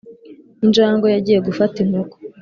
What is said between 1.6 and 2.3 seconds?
inkoko